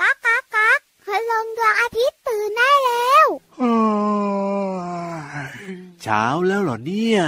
[0.00, 3.26] ก๊ากก๊ากก๊ากคืลงดวงอาทิตย์ตื่นได้แล้ว
[6.02, 7.22] เช้าแล้วเหรอเนี่ย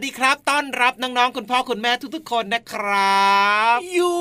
[0.00, 3.28] สวัสดีครับ ต้อนรับน้องๆคุณพ่อคุณแม่ทุกๆคนนะครั
[3.76, 4.12] บ ยู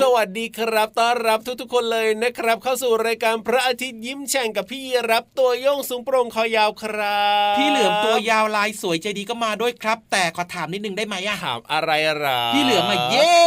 [0.00, 13.38] สวัสดีครับ ต้อนรับทุกๆคนเลยนะครับ เข้าสู่รายการพระอาทิตย์ยิ้มแฉ่งกับพี่รับตัวโยงสูงโปร่งคอยาวครับ พี่เหลือมตัวยาวลายสวยใจดีก็มาด้วยครับ แต่ขอถามนิดนึงได้ไหมอะถามอะไรอะไรพี่เหลือมมาเย่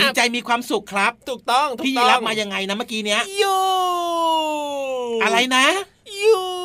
[0.00, 3.56] ดีใจมีความสุขครับ ถูกต้องพี่รับมายังไงนะเมื่อกี้เนี้ยยู
[5.22, 5.66] อะไรนะ
[6.22, 6.63] ยู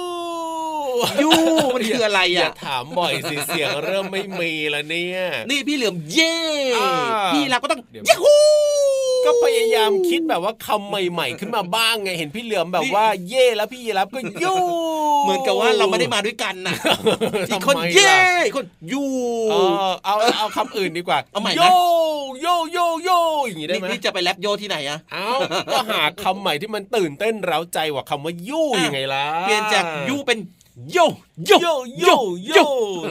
[1.22, 1.32] ยู
[1.74, 6.38] มันคืออะไรอะถามบ่อยสิเสียงเริ่มไม่มีแล้วเนี่ย นี่พี่เหลือมเย่
[7.34, 8.36] พี่เราก็ต้องยูฮู
[9.26, 14.54] ก็พยายามคิดแบบว่าคำใหม่ ๆ ขึ้นมาบ้างไงเห็นพี่เหลือมแบบว่าเย่แล้วพี่ยีรับก็ยู
[15.24, 16.76] เหมือนกับว่าเราไม่ได้มาด้วยกันนะ
[17.50, 18.18] อีกคนเย่
[18.56, 19.04] คนยู
[20.06, 21.64] เอาเอาคำอื่นดีกว่าเอาใหม่นะโย
[22.42, 23.10] โยโยโย
[23.46, 25.30] อย่างนี้ได้ไหมนี่จะไปแรปโยที่ไหนอะเอา
[25.72, 30.40] ก็หาคำใหม่ที่มันตื่นเต้นเร้าใจกว่าคำว่ายูยังไงล่ะเปลี่ยนจากยูเป็น
[30.88, 30.98] โย
[31.48, 31.68] โยโย
[32.00, 32.06] โย
[32.46, 32.52] โย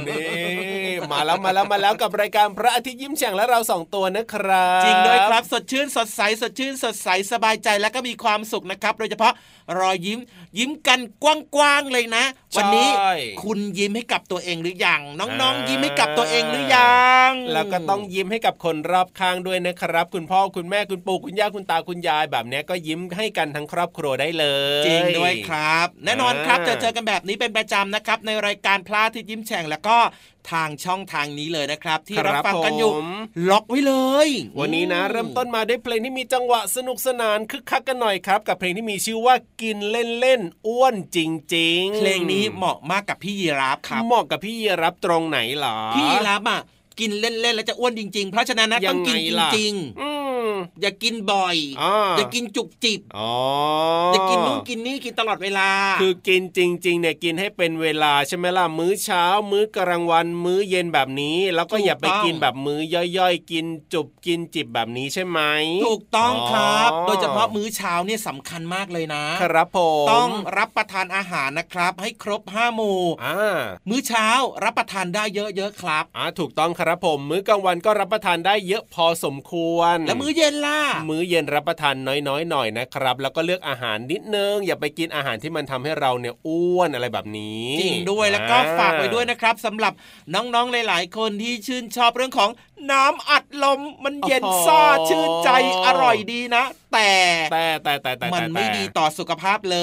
[0.09, 9.33] นี่มาแล้วมาแล้วมาแล้วกับรายการพระอาทิตย์ยิ้มแฉ่งและเราสองตัวนะครับ จริงด้วยครับสดชื่นสดใสสดชื่นสดใสสบายใจและก็มีความสุขนะครับ โดยเฉพาะ
[9.78, 10.19] รอยยิ้ม
[10.59, 11.27] ยิ้มกันก
[11.59, 12.25] ว้างๆเลยนะ
[12.57, 12.89] วันนี้
[13.42, 24.45] คุณยิ้มให้กับตัวเองหรือยังน้องๆ ยิ้มให้กับตัวเองหรือยังแล้วก็ต้องยิ้มให้กับคนรอบข้างด้วยนะครับ คุณพ่อคุณแม่คุณปู่คุณย่าคุณตาคุณยายแบบนี้ก็ยิ้มให้กันทั้งครอบครัวได้เล
[24.83, 29.98] ย จริงด้วยครับ แน่นอนครับเจอเจอกันแบบนี้เป็นประจำนะครับในรายการพลาที่ยิ้มแฉ่งแล้วก็
[30.50, 33.10] ทางช่ององทางนี้เลยนะครับ ที่ครับรับฟังกันอยู่ผม
[33.50, 33.94] ล็อกไว้เล
[34.26, 34.28] ย
[34.59, 41.18] วันนี้นะ เริ่มต้นมาด้วยเพลงที่มีจังหวะสนุกสนานคึกคักกันหน่อยครับ กับเพลงที่มีชื่อว่ากินเล่นเล่นๆอ้วนจ
[41.54, 46.62] ริง ๆ เพลงนี้เหมาะมากกับพี่ยีราฟครับเหมาะกับพี่ยีรับตรงไหนเหรอพี่ยีราฟอะ
[47.00, 50.10] กินเล่นๆแล้วจะอ้วนจริง ๆ เพราะฉะนั้นนะยัต้องงไงกินจล่ะริงอื
[50.48, 53.33] มๆอย่ากินบ่อยอ่าอย่ากินจุกจิบอ๋อ
[54.12, 55.68] ออย่ากินนู่นกินนี่กินตลอดเวลา
[56.00, 65.41] คือกินจริงๆเนี่ยกินให้เป็นเวลาใช่ไหมล่ะมื้อเช้า มื้อกลางวัน มื้อเย็นแบบนี้ แล้วก็ถูกอย่าไปต้องกินแบบมื้อย่อยๆ กินจุบกินจิบแบบนี้ใช่ไหม
[65.86, 73.59] ถูกต้องครับอ๋อโดยเฉพาะมื้อเช้าเนี่ยสำคัญมากเลยนะครับผมต้องรับประทานอาหารนะครับ ให้ครบห้าหมู่อ่า
[73.89, 74.28] มื้อเช้า
[74.65, 80.80] รับประทานได้เยอะๆครับอ่าถูกต้องครับผมมื้อกลางวันก็รับประทานได้เยอะพอสมควร แล้วมื้อเย็นล่ะ
[81.10, 81.94] มื้อเย็นรับประทาน
[82.28, 89.92] น้อยๆหน่อยนะครับ แล้วก็เลือกอาหารนิดนึง อย่าไปกินอาหารที่มันทำให้เราเนี่ยอ้วนอะไรแบบนี้จริงด้วยแล้วก็อ่ฝากไว้ด้วยนะครับสำหรับ
[90.34, 92.50] น้องๆหลาย ๆ คนที่ชื่นชอบเรื่องของ
[92.92, 95.50] น้ำอัดลมมันเย็นซ่าชื่นใจ
[95.86, 97.10] อร่อยดีนะแต่
[97.52, 99.80] แต่แต่แต่แต่มันไม่แต่ดีต่อสุขภาพเล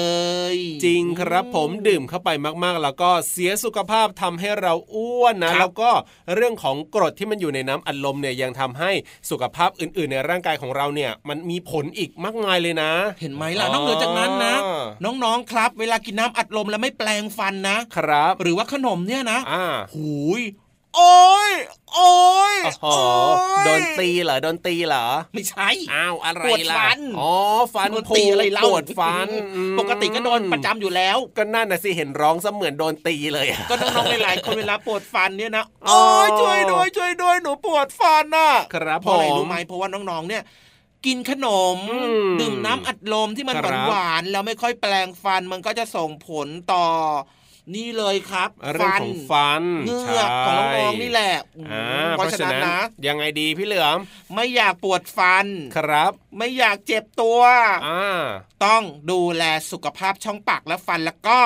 [0.54, 2.30] ย จริงครับผมดื่มเข้าไป
[2.64, 5.90] มากๆ แล้วก็เสียสุขภาพทำให้เราอ้วนนะครับแล้วก็
[6.34, 8.90] เรื่องของกรดที่มันอยู่ในน้ำอัดลมเนี่ยยังทำให้
[9.30, 14.70] สุขภาพอื่น ๆ ในร่างกายของเราเนี่ย มันมีผลอีกมากมายเลยนะ เห็นไหมล่ะนอกเหนือจากนั้นนะอ๋
[15.10, 19.64] อน้องๆครับ เวลากินน้ำอัดลมแล้วไม่แปลงฟันนะครับ หรือว่าขนมเนี่ยนะอ่า
[19.94, 20.42] หูย
[20.96, 21.50] โอ้ย
[21.94, 22.14] โอ้
[22.52, 27.32] ยโอ้โหโอ้ยโดนตีเหรอโดนตีเหรอ ไม่ใช่อ้าวอะไรปวดล่ะฟันอ๋อ
[27.74, 40.42] ฟันโดนผุตีอะไรเล่าปวดฟันอืมปกติก็โดนประจำอยู่แล้ว ก็นั่นนะสิเห็นร้องซะเหมือนโดนตีเลยอะก็น้องๆหลายๆคนเวลาปวดฟันเนี่ยนะอ๋อโอ้ยช่วยด้วยช่วยด้วยหนูปวดฟันน่ะครับเพราะอะไรผมรู้ไหมเพราะว่าน้องๆเนี่ย
[41.06, 46.84] กินขนมอืมดื่มน้ำอัดลมที่มันครับหวานๆแล้วไม่ค่อยแปลงฟันมันก็จะส่งผลต่อ
[47.74, 51.34] นี่เลยครับเรื่องของฟันเหงือกของน้องๆนี่แหละ
[51.72, 53.98] อ่าเพเพราะราะฉะฉะนั้นนั้นนะยังไงดีพี่เหลือม
[54.34, 55.46] ไม่อยากปวดฟัน
[55.76, 57.40] ครับ ไม่อยากเจ็บตัว
[57.86, 58.24] อ่า
[58.64, 61.40] ต้องดูแลสุขภาพช่องปากและฟันแล้วก็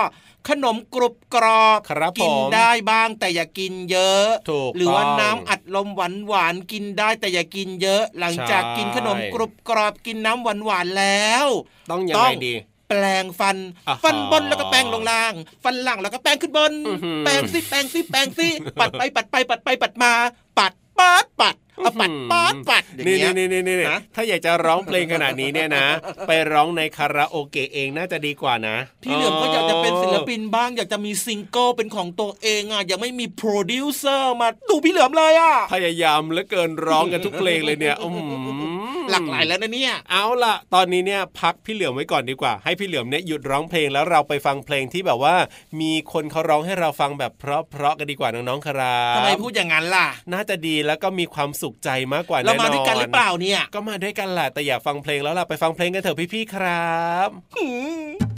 [0.48, 11.46] ขนมกรุบกรอบครับกินผมได้บ้างแต่อย่ากินเยอะถูกหรือว่าต้องน้ำอัดลมหวานหวานๆกินได้แต่อย่ากินเยอะ หลังจากใช่กินขนมกรุบกรอบกินน้ำหวานหวานๆแล้ว
[11.90, 12.54] ต้องยังต้ไงองดี
[12.90, 13.56] แปรงฟัน
[13.88, 15.34] อ่าฮะฟันบนแล้วก็แปรงลงล่าง
[15.64, 18.48] ฟันล่างแล้วก็แปรงขึ้นบนอื้อหือแปรงสิแปรงสิแปรงสิ
[18.80, 20.12] ปัดไปปัดไปปัดไปปัดมา
[20.58, 25.86] ปัดปัดปัด เอาปัดปัดปัดอย่างนี่เงี้ยนี่นี่นี่ฮะถ้าอยากจะร้องเพลงขนาดนี้เนี่ยนะ
[26.26, 45.34] ไปร้องในคาราโอเกะเองน่าจะดีกว่านะ พี่เหลือมก็อยากจะเป็นศิลปินบ้าง อยากจะมีซิงเกิลเป็นของตัวเองอะยังไม่มีโปรดิวเซอร์มาดูพี่เหลือมเลยอะพยายามเหลือเกินร้องกันทุกเพลงเลยเนี่ยอืมหลากหลายแล้วนะเนี่ย เอาล่ะ ตอนนี้เนี่ยพักพี่เหลือมไว้ก่อนดีกว่า ให้พี่เหลือมเนี่ยหยุดร้องเพลงแล้วเราไปฟังเพลงที่แบบว่า
[45.80, 58.29] มีคนเขาร้องให้เราฟังแบบเพราะๆกันดีกว่าน้องๆครับทำไมพูดอย่างนั้นล่ะ น่าจะดีแล้วก็มีความสุขใจมากกว่าเราแน่นอนมาด้วยกันหรือเปล่าเนี่ย ก็มาด้วยกันแหละแต่อยากฟังเพลงแล้วล่ะไปฟังเพลงกันเถอะพี่ๆครับ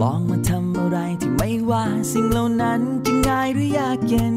[0.00, 4.36] ลองมาทำอะไรที่ไม่ว่าสิ่งเหล่านั้นจะง่ายหรือยากเย็น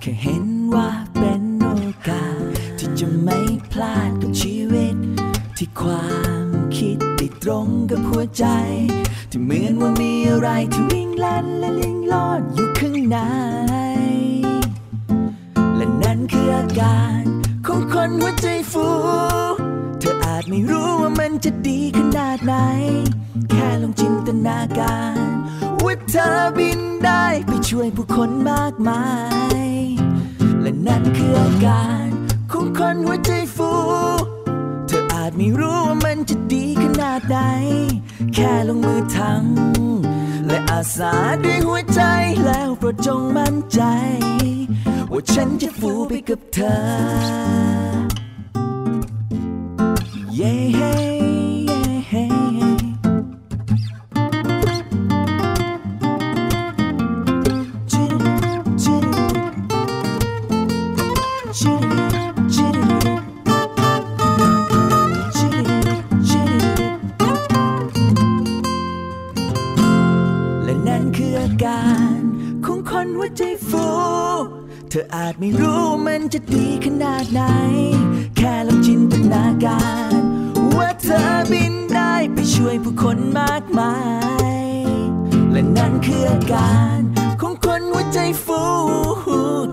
[0.00, 1.68] แค่เห็นว่าเป็นโอ
[2.08, 2.42] กาส
[2.78, 3.38] ที่จะไม่
[3.72, 4.96] พลาดกับชีวิต
[5.56, 6.08] ที่ควา
[6.44, 6.46] ม
[6.76, 8.44] คิดติดตรงกับหัวใจ
[9.30, 13.18] ที่เหมือนว่ามีอะไรที่วิ่งลันและลิงลอดอยู่ข้างใน
[15.76, 17.22] และนั่นคืออาการ
[17.66, 18.88] ของคนหัวใจฟู
[19.98, 22.54] เธออาจไม่รู้ว่ามันจะดีขนาดไหน
[23.58, 25.26] ค่ลองจินตนาการ
[25.84, 29.04] ว่าเธอบินได้ไปช่วยผู้คนมากมา
[29.58, 29.68] ย
[30.62, 32.08] และนั่นคืออาการ
[32.52, 33.72] ของคนหัวใจฟู
[34.86, 37.38] เธออาจไม่รู้ว่ามันจะดีขนาดไหน
[38.34, 42.02] แค่ลงมือทำและอาสาด้วยหัวใจ
[42.44, 43.80] แล้วโปรดจงมั่นใจ
[45.12, 46.78] ว่าฉันจะฟูไปกับเธอ
[50.36, 77.42] เออาจไม่รู้มันจะดีขนาดไหน
[78.36, 80.20] แค่ลองจินตนาการ
[80.76, 81.22] ว่าเธอ
[81.52, 83.94] บินได้ไปช่วยผู้คนมากมา
[84.52, 84.56] ย
[85.52, 86.98] และนั่นคืออาการ
[87.40, 88.62] ของคนหัวใจฟู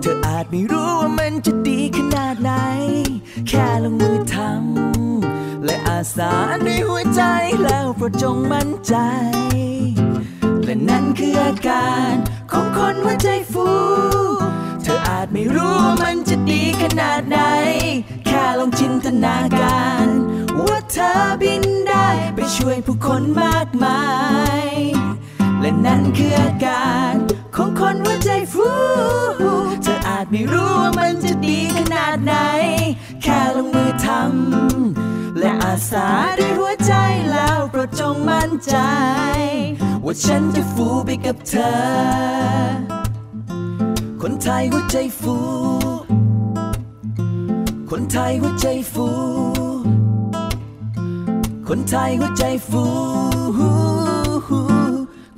[0.00, 2.52] เธออาจไม่รู้ว่ามันจะดีขนาดไหน
[3.48, 6.32] แค่ลงมือทำและอาสา
[6.66, 7.22] ด้วยหัวใจ
[7.62, 8.94] แล้วโปรดจงมั่นใจ
[10.64, 12.14] และนั่นคืออาการ
[12.52, 13.68] ของคนหัวใจฟู
[14.88, 17.38] เธออาจไม่รู้ว่ามันจะดีขนาดไหน
[18.26, 20.06] แค่ลองจินตนาการ
[20.66, 21.12] ว่าเธอ
[21.42, 24.02] บินได้ไปช่วยผู้คนมากมา
[24.64, 24.66] ย
[25.60, 27.14] และนั่นคืออาการ
[27.56, 28.70] ของคนหัวใจฟู
[29.82, 32.34] เธออาจไม่รู้ว่ามันจะดีขนาดไหน
[33.22, 36.92] แค่ลงมือทำและอาสาด้วยหัวใจ
[37.30, 38.76] แล้วโปรดจงมั่นใจ
[40.04, 42.95] ว่าฉันจะฟูไปกับเธอ
[44.22, 45.36] คนไทยหัวใจฟู
[47.90, 49.08] คนไทยหัวใจฟู
[51.68, 52.84] คนไทยหัวใจฟู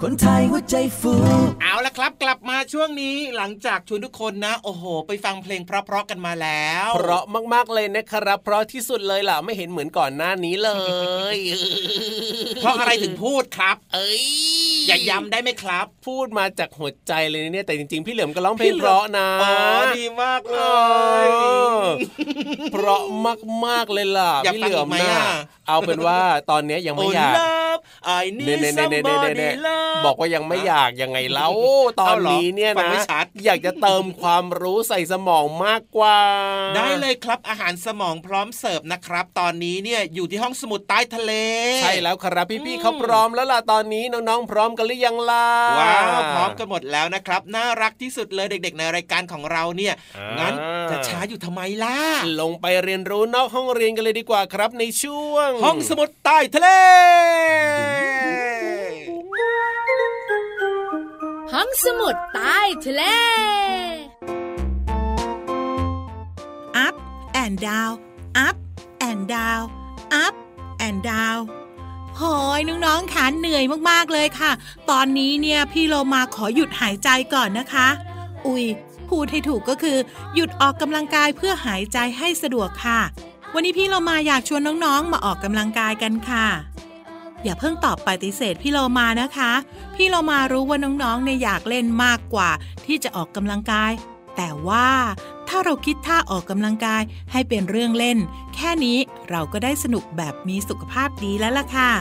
[0.02, 1.12] คนไทยหัวใจฟู
[1.62, 7.24] เอาละครับ กลับมาช่วงนี้หลังจากชวนทุกคนนะ โอ้โห ไปฟังเพลงเพราะๆกันมาแล้ว เพราะ
[7.54, 10.70] มากๆเลยนะครับ เพราะที่สุดเลยล่ะไม่เห็นเหมือนก่อนหน้านี้เล
[11.34, 11.36] ย
[12.56, 14.24] เพราะอะไรถึงพูดครับ เอ้ย
[14.88, 19.56] อย่าย้ำได้ไหมครับ พูดมาจากหัวใจเลยเนี่ยแต่จริงๆ พี่เหลิมก็ร้องเพลงเพราะนะอ๋อ
[19.98, 20.62] ดีมากเลเอ
[21.24, 21.26] ย
[21.74, 21.78] อ
[22.72, 23.02] เพราะ
[23.66, 25.30] มากๆเลยล่ะอยากพี่ฟัเหงลืออีมกไหมนะอะ
[25.68, 26.18] เอาเป็นว่า
[26.50, 27.82] ตอนเนี้ยยังไม่อยาก Oh love
[28.22, 31.49] I เน่ need เน่เน่เน่เน่ somebody เน่ love บอกว่ายังไม่อยากยังไงเล่า
[32.00, 36.18] ตอนเอาเหรอนี้เนี่ยฟังนะไม่ชัดอยากจะเติมความรู้ใส่สมองมากกว่า
[36.76, 41.33] ได้เลยครับอาหารสมองพร้อมเสิร์ฟนะครับ ตอนนี้เนี่ยอยู่ที่ห้องสมุดใต้ทะเล
[41.83, 50.54] ใช่แล้วครับอืพี่มๆเขาพร้อมแล้วล่ะตอนนี้น้องๆพร้อมกันหรือยังล่ะว้าวพร้อมกันหมดแล้วนะครับ น่ารักที่สุดเลยเด็ก ๆ ในรายการของเราเนี่ยอ่างั้งั้น
[50.90, 51.99] จะช้าอยู่ทำไมล่ะ
[52.40, 56.68] ลงไปเรียนรู้นอกห้องเรียนกันเลยดีกว่าครับในช่วง ห้องสมุดใต้ทะเล
[61.54, 63.02] ห้องสมุดใต้ทะเล
[66.86, 66.96] up
[67.42, 67.94] and down
[68.46, 68.56] up
[69.08, 69.64] and down
[70.24, 70.34] up
[70.86, 71.40] and down
[72.16, 72.22] โห
[72.58, 74.52] ยน้องๆขาเหนื่อยมากๆเลยค่ะ
[74.90, 77.88] ตอนนี้เนี่ยพี่โลมาขอหยุดหายใจก่อนนะคะ
[78.46, 78.64] อุ๊ย
[79.08, 79.98] พูดให้ถูกก็คือ
[80.34, 83.00] หยุดออกกำลังกายเพื่อหายใจให้สะดวกค่ะ
[83.54, 86.46] วันนี้พี่โลมาอยากชวนน้องๆ มาออกกำลังกายกันค่ะ
[87.45, 89.52] อย่าเพิ่งตอบปฏิเสธพี่โลมานะคะ
[89.97, 92.50] พี่โลมารู้ว่าน้องๆเนี่ยอยากเล่นมากกว่า
[92.87, 93.92] ที่จะออกกำลังกาย
[94.37, 94.88] แต่ว่า
[95.49, 97.02] ถ้าเราคิดท่าออกกำลังกาย
[97.33, 98.18] ให้เป็นเรื่องเล่น
[98.54, 98.99] แค่นี้
[99.30, 101.92] เราก็ได้สนุกแบบมีสุขภาพดีแล้วล่ะค่ะ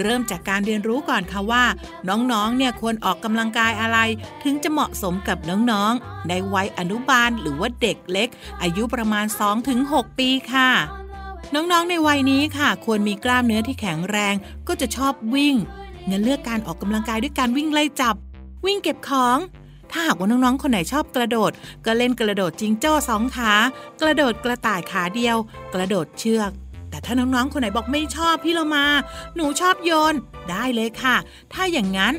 [0.00, 1.64] เริ่มจากการเรียนรู้ก่อนค่ะว่า
[2.08, 3.98] น้องๆ เนี่ยควรออกกำลังกายอะไร
[4.42, 8.28] ถึงจะเหมาะสมกับน้องๆ ในวัยอนุบาลหรือว่าเด็กเล็ก
[8.62, 9.26] อายุประมาณ
[9.72, 10.70] 2-6 ปีค่ะ
[11.52, 14.34] น้องๆในวัยนี้ค่ะ ควรมีกล้ามเนื้อที่แข็งแรง
[14.68, 15.54] ก็จะชอบวิ่ง
[16.10, 18.14] งั้นเลือกการออกกำลังกายด้วยการวิ่งไล่จับ
[18.66, 19.38] วิ่งเก็บของ
[19.90, 21.52] ถ้าหากว่าน้องๆคนไหนชอบกระโดด
[21.84, 23.52] ก็เล่นกระโดดจิงโจ้สองขา
[24.00, 25.36] กระโดดกระต่ายขาเดียว
[25.74, 26.50] กระโดดเชือก
[26.90, 28.86] แต่ถ้าน้องๆ คนไหนบอกไม่ชอบพี่เรามา
[29.34, 30.14] หนูชอบโยน
[30.50, 31.16] ได้เลยค่ะ
[31.52, 32.14] ถ้าอย่างนั้น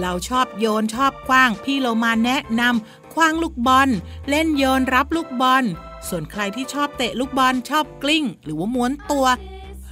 [0.00, 3.88] เราชอบโยนชอบคว้าง พี่เรามาแนะนำคว้างลูกบอล
[4.30, 5.64] เล่นโยนรับลูกบอล
[6.08, 9.26] ส่วนใครที่ชอบเตะลูกบอลชอบกลิ้ง หรือว่าม้วนตัว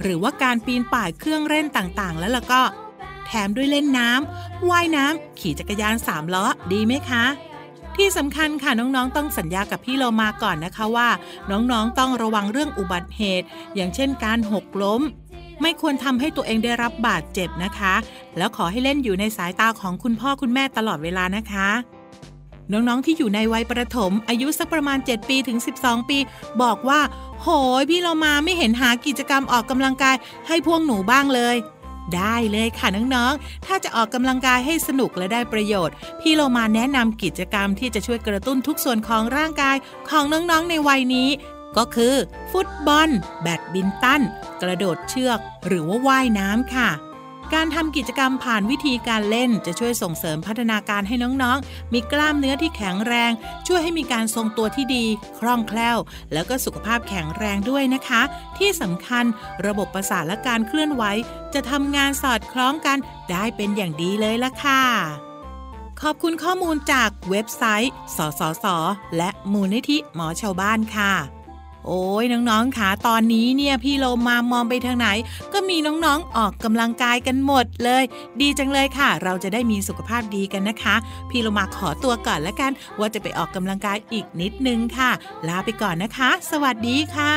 [0.01, 2.61] หรือว่าการปีนป่ายเครื่องเล่นต่างๆ แล้วล่ะก็
[3.25, 7.25] แถมด้วยเล่นน้ำว่ายน้ำขี่จักรยานสามล้อดีไหมคะ
[7.95, 11.09] ที่สำคัญค่ะน้องๆ ต้องสัญญากับพี่โลมาก่อนนะคะว่า
[11.51, 15.01] น้องๆ ต้องระวังเรื่องอุบัติเหตุ อย่างเช่นการหกล้ม
[15.61, 17.93] ไม่ควรทำให้ตัวเองได้รับบาดเจ็บนะคะ
[18.37, 21.69] แล้วขอให้เล่นอยู่ในสายตาของคุณพ่อคุณแม่ตลอดเวลานะคะ
[22.71, 26.17] น้องๆที่อยู่ในวัยประถม อายุสักประมาณ 7 ปีถึง 12 ปี
[26.61, 27.01] บอกว่า
[27.41, 27.47] โห
[27.81, 30.15] ยพี่เรามาไม่เห็นหากิจกรรมออกกำลังกาย
[30.47, 31.57] ให้พวกหนูบ้างเลย
[32.15, 39.75] ได้เลยค่ะน้องๆ ถ้าจะออกกำลังกายให้สนุกและได้ประโยชน์ พี่โลมาแนะนำกิจกรรมที่จะช่วยกระตุ้นทุกส่วนของร่างกาย
[40.09, 41.29] ของน้องๆในวัยนี้
[41.77, 42.15] ก็คือ
[42.51, 43.09] ฟุตบอล
[43.41, 44.21] แบดบินตัน
[44.61, 46.89] กระโดดเชือก หรือว่าว่ายน้ำค่ะ
[47.53, 53.31] การทำกิจกรรมผ่านวิธีการเล่นจะช่วยส่งเสริมพัฒนาการให้น้องๆ มีกล้ามเนื้อที่แข็งแรง
[53.67, 55.05] ช่วยให้มีการทรงตัวที่ดี
[55.39, 55.97] คล่องแคล่ว
[56.33, 58.21] แล้วก็สุขภาพแข็งแรงด้วยนะคะ
[58.57, 59.25] ที่สำคัญ
[59.65, 61.03] ระบบประสาทและการเคลื่อนไหว
[61.53, 62.97] จะทำงานสอดคล้องกัน
[63.31, 64.83] ได้เป็นอย่างดีเลยล่ะค่ะ
[66.01, 68.65] ขอบคุณข้อมูลจากเว็บไซต์ สสส
[69.17, 71.42] และมูลนิธิหมอชาวบ้านค่ะ
[71.85, 75.07] โอ้ยน้องๆค่ะตอนนี้เนี่ยพี่โลมามองไปทางไหน
[75.53, 78.03] ก็มีน้องๆออกกำลังกายกันหมดเลย
[78.41, 80.95] ดีจังเลยค่ะ เราจะได้มีสุขภาพดีกันนะคะ
[81.29, 85.11] พี่โลมาขอตัวก่อนแล้วกัน ว่าจะไปออกกำลังกายอีกนิดนึงค่ะ
[85.47, 87.35] ลาไปก่อนนะคะ สวัสดีค่ะ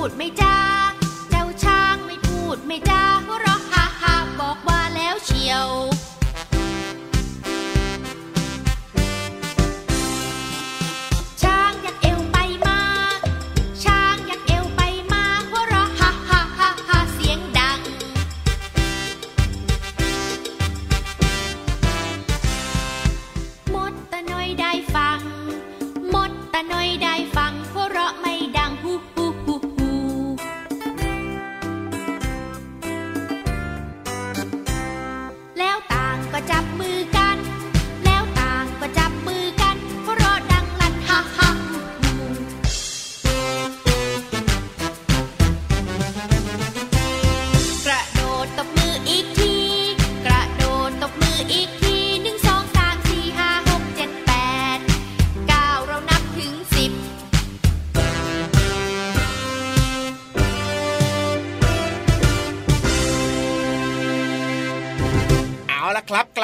[0.00, 0.56] ูดไม่จา
[1.30, 5.68] เจ้าช้างไม่พูดไม่จาหัวเราะฮ่าฮ่าบอกว่าแล้วเชียว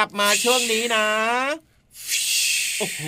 [0.06, 1.06] บมาช่วงนี้นะ
[2.78, 3.02] โอ้โห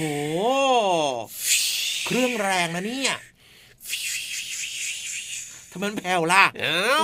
[2.07, 3.17] เครื่องแรงนะเนี่ย
[5.79, 7.01] มมันแผ่วล่ะเอ้า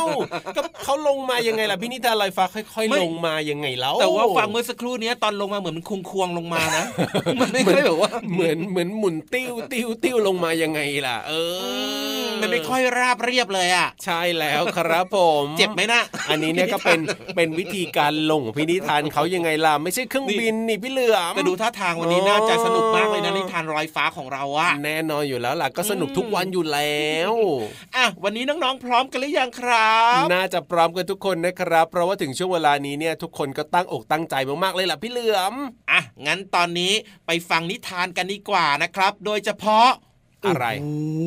[0.57, 6.85] ก็เขาลงมายังไงล่ะพี่นิทานลอยฟ้าค่อยไม่ๆลงมายังไงแล้วแต่ว่าฟังเมื่อสักครู่เนี้ยตอนลงมาเหมือนมันควงควงๆลงมานะ
[7.41, 11.33] มันไม่ค่อยแบบว่าเหมือนเหมือนหมุนติ้วติ้วติ้วลงมายังไงล่ะ เอ
[12.23, 17.01] อ มันไม่ค่อยราบเรียบเลยอะใช่แล้วครับผม เจ็บไหมนะอันนี้เนี่ยก็เป็น
[17.37, 27.35] เป็นวิธีการลงของพี่นิทานเขายังไงล่ะไม่ใช่เครื่องบินนี่พี่เหลือมแต่ดูท่าทางวันนี้น่าจะสนุกมากเลยนะนิทานรอยฟ้าของเราอะแน่นอนอยู่แล้วล่ะก็สนุกทุกวันอยู่แล้ว
[27.97, 35.55] อะวันนี้น้องๆ พร้อมกันหรือยังครับ น่าจะพร้อมกันทุกคนนะครับ เพราะว่าถึงช่วงเวลานี้เนี่ยทุกคนก็ตั้งอกตั้งใจมากๆเลยล่ะพี่เหลือม
[35.91, 36.93] อะ งั้นตอนนี้
[37.27, 39.89] ไปฟังนิทานกันดีกว่านะครับ โดยเฉพาะ
[40.47, 40.67] อะไร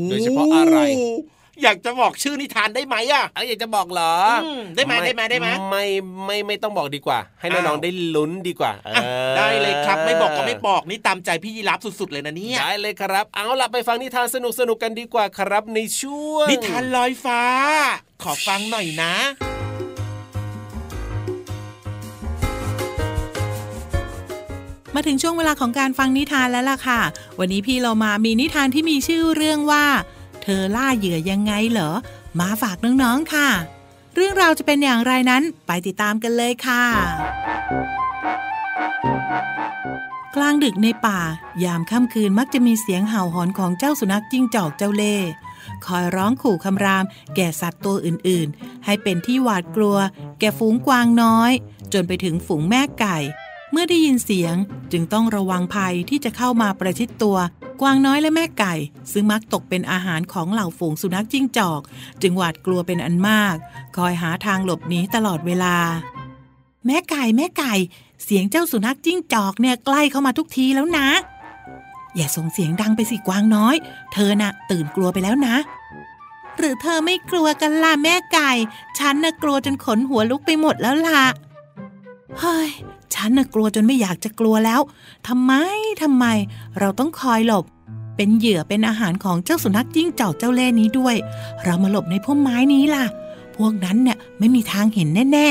[0.10, 0.78] โดยเฉพาะอะไร
[1.64, 4.14] อยากจะบอกชื่อนิทานได้ไหมอะเอ้ยอยากจะบอกเหรอ
[4.46, 5.86] อมได้ไหมได้ไหมได้ไหมไม่
[6.26, 9.00] ไม่ไม่ต้องบอกดีกว่า ให้น้องอ้าวๆได้ลุ้นดีกว่าอะอ
[9.32, 17.42] อได้เลยครับไม่บอกก็ไม่บอกนี่ตามใจพี่ยีรับสุดๆเลยนะเนี่ยได้เลยครับ เอาล่ะไปฟังนิทานสนุกสนุกๆกันดีกว่าครับในช่วงนิทานลอยฟ้า
[18.24, 19.14] ขอฟังหน่อยนะ
[24.96, 27.02] มาถึงช่วงเวลาของการฟังนิทานแล้วล่ะค่ะ
[27.40, 31.92] วันนี้พี่เรามามีนิทานที่มีชื่อเรื่องว่าเธอล่าเหยื่อยังไงเหรอ
[32.40, 33.50] มาฝากน้องๆค่ะ
[34.16, 36.84] เรื่องราวจะเป็นอย่างไรนั้นไปติดตามกันเลยค่ะ
[40.36, 41.20] กลางดึกในป่า
[41.64, 45.16] ยามค่ำคืนมักจะมีเสียงเห่าหอนของเจ้าสุนัขจิ้งจอกเจ้าเล่
[45.86, 47.06] คอยร้องขู่คำราม
[47.36, 49.98] แก่สัตว์ตัวอื่นๆ ให้เป็นที่หวาดกลัว
[50.40, 51.52] แก่ฝูงกวางน้อย
[51.94, 53.18] จนไปถึงฝูงแม่ไก่
[53.72, 54.56] เมื่อได้ยินเสียง
[54.92, 57.38] จึงต้องระวังภัยที่จะเข้ามาประชิดตัว
[57.82, 58.74] กวางน้อยและแม่ไก่
[59.12, 61.82] ซึ่งมักตกเป็นอาหารของเหล่าฝูงสุนัขจิ้งจอก
[62.22, 63.56] จึงหวาดกลัวเป็นอันมาก
[63.98, 65.76] คอยหาทางหลบหนีตลอดเวลา
[66.86, 67.74] แม่ไก่แม่ไก่
[68.24, 71.08] เสียงเจ้าสุนัขจิ้งจอกเนี่ยใกล้เข้ามาทุกทีแล้วนะ
[72.16, 73.76] อย่าส่งเสียงดังไปสิกวางน้อย
[74.14, 75.56] เธอน่ะ ตื่นกลัวไปแล้วนะ
[76.58, 78.52] หรือเธอไม่กลัวกันล่ะแม่ไก่
[79.00, 81.24] ฉันน่ะกลัวจนขนหัวลุกไปหมดแล้วล่ะ
[83.30, 84.82] นน่ะกลัวจนไม่อยากจะกลัวแล้ว
[85.28, 85.54] ทำไม
[86.02, 86.26] ทำไม
[86.80, 87.66] เราต้องคอยหลบ
[88.16, 91.16] เป็นเหยื่อเป็นอาหารของเจ้าสุนัขจิ้งจอกเจ้าเล่นี้ด้วย
[91.64, 93.06] เรามาหลบในพุ่มไม้นี้ล่ะ
[93.56, 95.50] พวกนั้นเนี่ยไม่มีทางเห็นแน่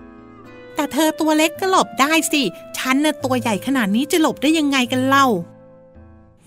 [0.00, 2.42] ๆแต่เธอตัวเล็กก็หลบได้สิ
[2.78, 5.26] ฉันน่ะตัวใหญ่ขนาดนี้จะหลบได้ยังไงกันเล่า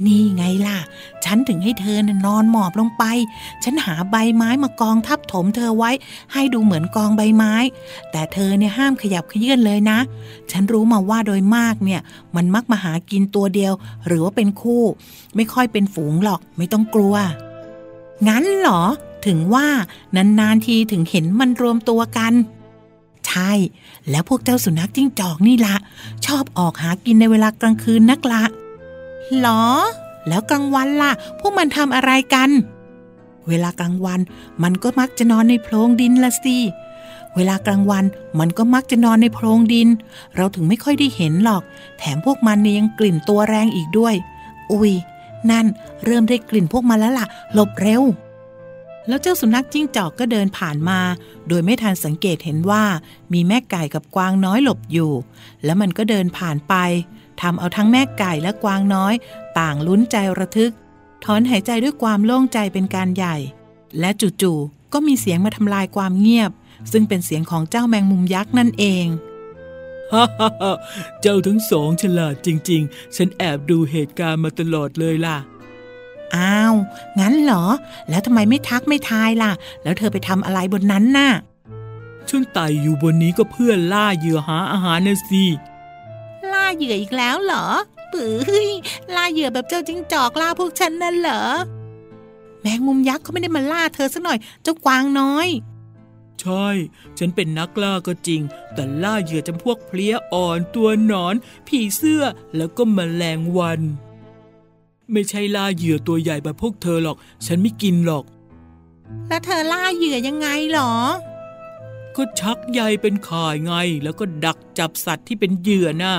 [0.06, 0.78] นี่ไงล่ะ
[1.26, 3.04] ฉันถึงให้เธอนอนหมอบลงไป
[3.64, 5.92] ฉันหาใบไม้มากองทับถมเธอไว้
[6.34, 7.54] ให้ดูเหมือนกองใบไม้
[8.12, 10.00] แต่เธอเนี่ยห้ามขยับขยื่นเลยนะ
[10.52, 12.02] ฉันรู้มาว่าโดยมากเนี่ย
[12.36, 13.74] มันมักมาหากินตัวเดียว
[14.08, 14.84] หรือว่าเป็นคู่
[15.36, 17.16] ไม่ค่อยเป็นฝูงหรอก ไม่ต้องกลัว
[18.28, 18.82] งั้นเหรอ
[19.26, 19.68] ถึงว่า
[20.40, 22.34] นานๆทีถึงเห็นมันรวมตัวกัน
[23.28, 23.52] ใช่
[24.10, 25.76] แล้วพวกเจ้าสุนัขจิ้งจอกนี่ละ
[26.26, 28.44] ชอบออกหากินในเวลากลางคืนนักละ
[29.40, 29.64] หรอ
[30.28, 32.50] แล้วกลางวันล่ะ พวกมันทำอะไรกัน
[33.48, 34.20] เวลากลางวัน
[34.64, 36.58] มันก็มักจะนอนในโพรงดินละสิ
[37.36, 38.06] เวลากลางวัน
[38.40, 39.88] มันก็มักจะนอนในโพรงดิน
[40.36, 41.64] เราถึงไม่ค่อยได้เห็นหรอก
[42.00, 44.16] แถมพวกมันเนี่ยยังกลิ่นตัวแรงอีกด้วย
[44.72, 44.94] อุ้ย
[45.52, 45.66] นั่น
[46.06, 48.04] เริ่มได้กลิ่นพวกมันแล้วล่ะ หลบเร็ว
[49.08, 51.00] แล้วเจ้าสุนัขจิ้งจอกก็เดินผ่านมา
[51.48, 52.84] โดยไม่ทันสังเกตเห็นว่า
[53.34, 55.12] มีแม่ไก่กับกวางน้อยหลบอยู่
[55.64, 56.74] แล้วมันก็เดินผ่านไป
[57.42, 59.14] ทำเอาทั้งแม่ไก่และกวางน้อย
[59.60, 60.74] ต่างลุ้นใจระทึก
[61.24, 63.36] ถอนหายใจด้วยความโล่งใจเป็นการใหญ่
[64.00, 64.10] และ
[64.42, 66.52] จู่ๆก็มีเสียงมาทำลายความเงียบ
[66.92, 69.06] ซึ่งเป็นเสียงของเจ้าแมงมุมยักษ์นั่นเอง
[70.14, 70.74] ฮ่าฮ่าฮ่า
[71.22, 75.38] เจ้าทั้งสองฉลาดจริง ๆ ฉันแอบดูเหตุการณ์มาตลอดเลยล่ะ
[76.36, 76.76] อ้าว
[77.20, 77.66] งั้นเหรอ
[78.10, 79.52] แล้วทำไมไม่ทักไม่ทายล่ะ
[79.84, 81.30] แล้วเธอไปทำอะไรบนนั้นน่ะ
[82.30, 87.66] ฉันไต่อยู่บนนี้ก็เพื่อล่าเหยื่อหาอาหารนะสิล่าเหยื่ออีกแล้วเหรอ
[88.14, 88.70] ปื้ย
[89.16, 91.44] ล่าเหยื่อแบบเจ้าจิ้งจอกล่าพวกฉันนั่นเหรอ
[92.62, 95.48] แมงมุมยักษ์เขาไม่ได้มาล่าเธอสักหน่อย เจ้ากวางน้อย
[96.42, 96.68] ใช่
[97.18, 98.42] ฉันเป็นนักล่าก็จริง
[98.74, 101.36] แต่ล่าเหยื่อจำพวกเพลี้ยอ่อนตัวหนอน
[101.68, 102.24] ผีเสื้อ
[102.56, 103.82] แล้วก็มแมลงวัน
[105.12, 108.24] ไม่ใช่ล่าเหยื่อตัวใหญ่แบบพวกเธอหรอก ฉันไม่กินหรอก
[109.28, 110.94] แล้วเธอล่าเหยื่อยังไงเหรอ
[112.16, 116.16] ก็ชักใยเป็นข่ายไง แล้วก็ดักจับสัตว์ที่เป็นเหยื่อน่ะ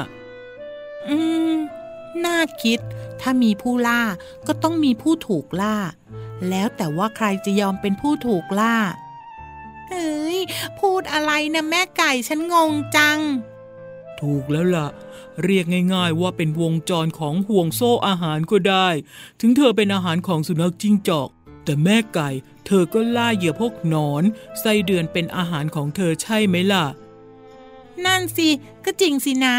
[1.08, 1.16] อื
[1.52, 1.54] ม
[2.24, 2.80] น่าคิด
[3.20, 4.02] ถ้ามีผู้ล่า
[4.46, 5.76] ก็ต้องมีผู้ถูกล่า
[6.48, 8.76] แล้วแต่ว่าใครจะยอมเป็นผู้ถูกล่า
[9.88, 10.38] เฮ้ย
[10.80, 13.18] พูดอะไรนะแม่ไก่ฉันงงจัง
[14.20, 14.88] ถูกแล้วล่ะ
[15.44, 18.88] เรียกง่ายๆว่าเป็นวงจรของห่วงโซ่อาหารก็ได้
[19.40, 21.28] ถึงเธอเป็นอาหารของสุนัขจิ้งจอก
[21.64, 22.28] แต่แม่ไก่
[22.66, 24.22] เธอก็ล่าเหยื่อพวกหนอน
[24.60, 26.84] ไส้เดือนเป็นอาหารของเธอใช่ไหมล่ะ
[28.04, 28.48] นั่นสิ
[28.84, 29.56] ก็จริงสินะ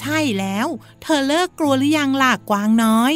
[0.00, 0.66] ใช่แล้ว
[1.02, 3.14] เธอเลิกกลัวหรือยังล่ะกวางน้อย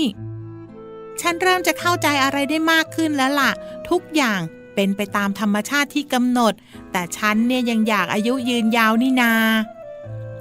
[1.21, 3.51] ฉันเริ่มจะเข้าใจอะไรได้มากขึ้นแล้วล่ะ
[3.91, 4.41] ทุกอย่าง
[4.75, 6.53] เป็นไปตามธรรมชาติที่กำหนด
[6.93, 9.33] แต่ฉันเนี่ยยังอยากอายุยืนยาวนี่นา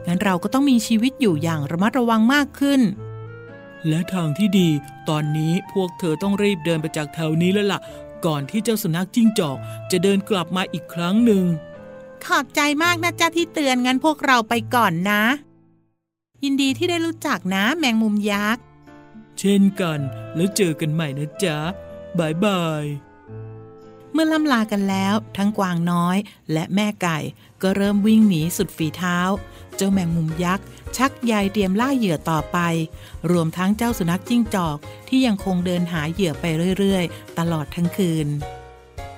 [0.06, 2.82] งั้นเราก็ต้องมีชีวิตอยู่อย่างระมัดระวังมากขึ้น
[3.88, 4.69] และทางที่ดี
[5.10, 7.80] ตอนนี้พวกเธอต้องรีบเดินไปจากแถวนี้แล้วล่ะ
[8.26, 9.58] ก่อนที่เจ้าสุนัขจิ้งจอก
[9.91, 11.43] จะเดินกลับมาอีกครั้งหนึ่ง
[12.26, 15.23] ขอบใจมากนะจ๊ะที่เตือนงั้นพวกเราไปก่อนนะ
[16.43, 18.63] ยินดีที่ได้รู้จักนะแมงมุมยักษ์
[19.39, 20.00] เช่นกัน
[20.36, 21.58] แล้วเจอกันใหม่นะจ๊ะ
[22.19, 22.84] บายบาย
[24.12, 26.17] เมื่อล่ำลากันแล้ว ทั้งกวางน้อย
[26.52, 27.17] และแม่ไก่
[27.62, 29.19] ก็เริ่มวิ่งหนีสุดฝีเท้า
[29.76, 30.65] เจ้าแมงมุมยักษ์
[30.97, 32.58] ชักใยเตรียมล่าเหยื่อต่อไป
[33.32, 34.78] รวมทั้งเจ้าสุนัขจิ้งจอก
[35.10, 36.45] ที่ยังคงเดินหาเหยื่อไป
[36.78, 38.28] เรื่อย ๆ ตลอดทั้งคืน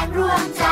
[0.00, 0.69] ร่วมแรร่วมใจ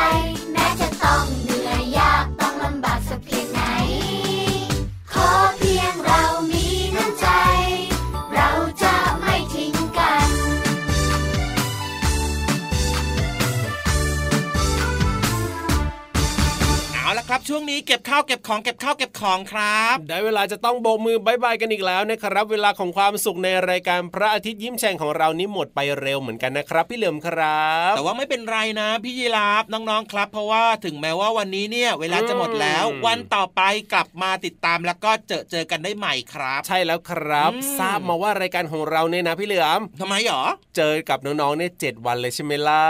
[17.59, 33.61] วงนี้เก็บข้าวเก็บของเก็บข้าวเก็บของครับ ได้เวลาจะต้องโบกมือบายบายกันอีกแล้วนะครับ เวลาของความสุขในรายการพระอาทิตย์ยิ้มแฉ่งของเรานี้หมดไปเร็วเหมือนกันนะครับ พี่เหลิมครับ แต่ว่าไม่เป็นไรนะพี่ยีราฟน้องๆครับ เพราะว่าถึงแม้ว่าวันนี้เนี่ย เวลาจะหมดแล้วอืมวันต่อไป
[33.93, 40.43] กลับมาติดตามแล้วก็เจอเจอกันได้ใหม่ครับ ใช่แล้วครับอืมทราบมาว่ารายการของเราเนี่ยนะพี่เหลือมทำไมหรอ
[40.77, 42.85] เจอกับน้องๆเนี่ยเจ็ดวันเลยใช่ไหมล่ะ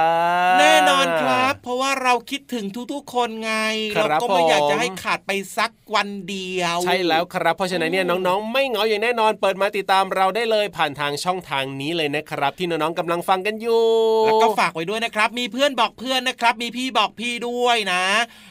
[0.60, 3.54] แน่นอนครับ เพราะว่าเราคิดถึงทุกๆ คนไง
[3.96, 13.84] ครับเราก็ไม่อยากจะผมให้ขาดไปสักวันเดียว ใช่แล้วครับ เพราะฉะนั้นเนี่ยน้องๆ ไม่เหงาอย่างแน่นอนเปิดมาติดตามเราได้เลยผ่านทางช่องทางนี้เลยนะครับ ที่น้องๆกำลังฟังกันอยู่
[14.26, 18.04] แล้วก็ฝากไว้ด้วยนะครับ มีเพื่อนบอกเพื่อนนะครับ มีพี่บอกพี่ด้วยนะ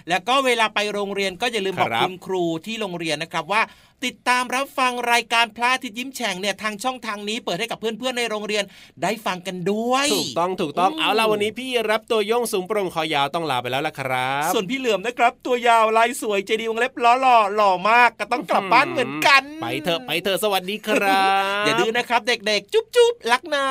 [0.09, 3.62] แล้วก็เวลาไปโรงเรียนก็อย่าลืมบอกครับคุณครูที่โรงเรียนนะครับว่า
[4.06, 8.64] ติดตามรับฟังรายการพระอาทิตย์ยิ้มแฉ่งเนี่ยทางช่องทางนี้เปิดให้กับเพื่อนๆในโรงเรียน
[9.02, 21.22] ได้ฟังกันด้วย ถูกต้องถูกต้องอืมเอาล่ะวันนี้พี่รับตัวโยงสูงโปร่งคอยาวต้องลาไปแล้วล่ะครับ ส่วนพี่เหลือมนะครับ ตัวยาวลายสวยใจดีวงเล็บล้อหล่อหล่อมากก็ต้องกลับบ้านเหมือนกัน ไปเถอะไปเถอะสวัสดีครั
[21.61, 23.66] บอย่าดื้อนะครับ เด็กๆ จุ๊บจุ๊บรักนะ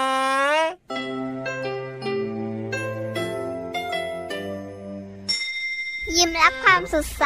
[6.17, 7.25] ยิ้มรับความสดใส